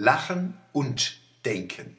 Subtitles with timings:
[0.00, 1.96] Lachen und Denken.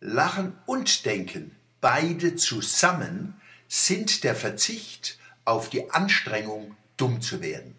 [0.00, 7.76] Lachen und Denken, beide zusammen, sind der Verzicht auf die Anstrengung, dumm zu werden.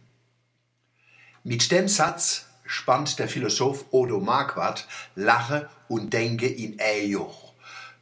[1.44, 7.54] Mit dem Satz spannt der Philosoph Odo Marquardt Lache und Denke in Ejoch.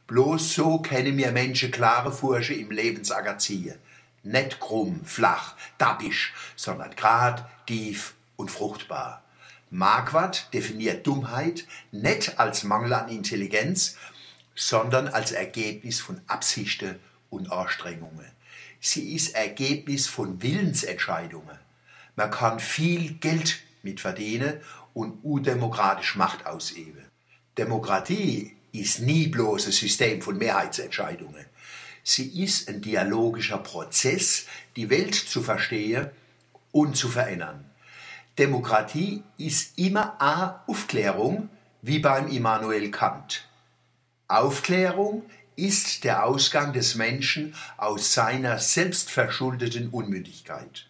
[0.06, 3.78] Bloß so kennen mir Menschen klare Furche im Lebensager ziehen.
[4.22, 9.24] Nicht krumm, flach, dappisch, sondern grad, tief und fruchtbar.
[9.70, 13.96] Marquardt definiert Dummheit nicht als Mangel an Intelligenz,
[14.56, 16.98] sondern als Ergebnis von Absichten
[17.30, 18.26] und Anstrengungen.
[18.80, 21.58] Sie ist Ergebnis von Willensentscheidungen.
[22.16, 24.60] Man kann viel Geld mit verdienen
[24.92, 27.04] und udemokratisch Macht ausüben.
[27.56, 31.44] Demokratie ist nie bloß ein System von Mehrheitsentscheidungen.
[32.02, 36.10] Sie ist ein dialogischer Prozess, die Welt zu verstehen
[36.72, 37.69] und zu verändern.
[38.38, 41.48] Demokratie ist immer a Aufklärung,
[41.82, 43.48] wie beim Immanuel Kant.
[44.28, 45.24] Aufklärung
[45.56, 50.86] ist der Ausgang des Menschen aus seiner selbstverschuldeten Unmündigkeit.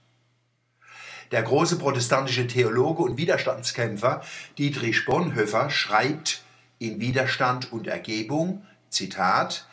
[1.32, 4.22] Der große protestantische Theologe und Widerstandskämpfer
[4.58, 6.42] Dietrich Bonhoeffer schreibt
[6.78, 9.66] in Widerstand und Ergebung, Zitat,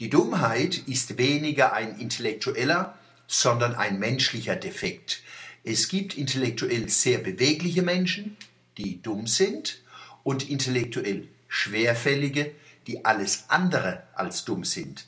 [0.00, 2.94] die Dummheit ist weniger ein intellektueller,
[3.26, 5.22] sondern ein menschlicher Defekt,
[5.64, 8.36] es gibt intellektuell sehr bewegliche Menschen,
[8.76, 9.80] die dumm sind,
[10.22, 12.52] und intellektuell schwerfällige,
[12.86, 15.06] die alles andere als dumm sind.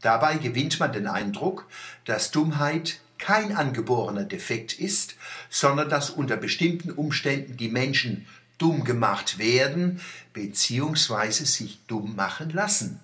[0.00, 1.66] Dabei gewinnt man den Eindruck,
[2.04, 5.14] dass Dummheit kein angeborener Defekt ist,
[5.48, 8.26] sondern dass unter bestimmten Umständen die Menschen
[8.58, 10.00] dumm gemacht werden
[10.32, 11.30] bzw.
[11.30, 13.00] sich dumm machen lassen.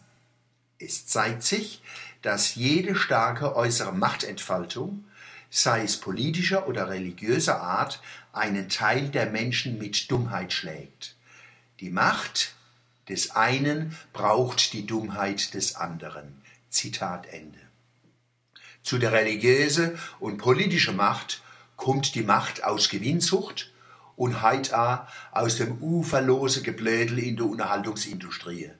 [0.78, 1.82] Es zeigt sich,
[2.22, 5.04] dass jede starke äußere Machtentfaltung
[5.50, 8.00] sei es politischer oder religiöser Art,
[8.32, 11.16] einen Teil der Menschen mit Dummheit schlägt.
[11.80, 12.54] Die Macht
[13.08, 16.42] des einen braucht die Dummheit des anderen.
[16.68, 17.58] Zitat Ende.
[18.82, 21.42] Zu der religiöse und politische Macht
[21.76, 23.72] kommt die Macht aus Gewinnsucht
[24.16, 28.70] und heit aus dem uferlose Geblödel in der Unterhaltungsindustrie.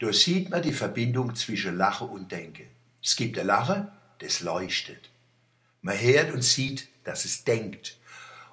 [0.00, 2.66] Da sieht man die Verbindung zwischen Lache und Denke.
[3.02, 5.10] Es gibt eine Lache, das leuchtet.
[5.84, 7.98] Man hört und sieht, dass es denkt.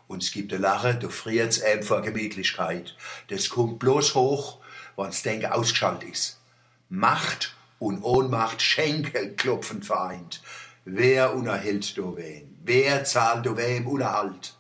[0.10, 2.98] Und es gibt eine Lache, da friert es einem vor Gemütlichkeit.
[3.30, 4.60] Das kommt bloß hoch,
[4.98, 6.42] wenn das Denken ausgeschaltet ist.
[6.90, 10.44] Macht und Ohnmacht schenkelklopfend vereint.
[10.84, 12.60] Wer unerhält do wen?
[12.66, 14.58] Wer zahlt do wem Unerhalt?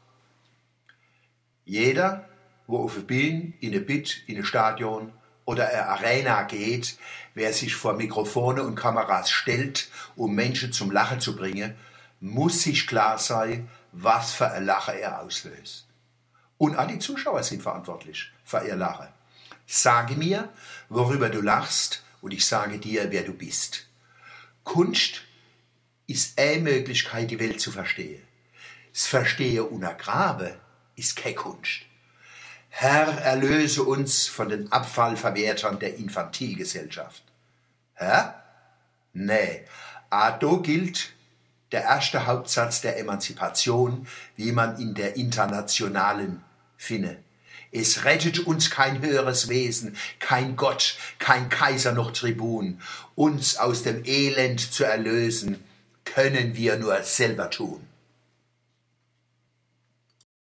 [1.66, 2.30] Jeder,
[2.68, 5.12] wo auf eine Bühne, in eine Bit, in ein Stadion
[5.44, 6.98] oder eine Arena geht,
[7.34, 11.76] wer sich vor Mikrofone und Kameras stellt, um Menschen zum Lachen zu bringen,
[12.22, 15.88] muss sich klar sein, was für ein Lachen er auslöst.
[16.58, 19.08] Und alle Zuschauer sind verantwortlich für ihr Lachen.
[19.66, 20.50] Sage mir,
[20.90, 23.88] worüber du lachst, und ich sage dir, wer du bist.
[24.64, 25.24] Kunst
[26.06, 28.22] ist eine Möglichkeit, die Welt zu verstehen.
[28.94, 30.59] Das Verstehen ohne Grabe
[30.96, 31.82] ist keine Kunst.
[32.70, 37.24] Herr, erlöse uns von den Abfallverwertern der Infantilgesellschaft.
[37.96, 38.30] Hä?
[39.14, 39.66] Nee,
[40.09, 41.14] Ado gilt
[41.72, 46.44] der erste Hauptsatz der Emanzipation, wie man in der internationalen
[46.78, 47.18] finne.
[47.72, 52.82] Es rettet uns kein höheres Wesen, kein Gott, kein Kaiser noch Tribun.
[53.16, 55.64] Uns aus dem Elend zu erlösen,
[56.04, 57.88] können wir nur selber tun.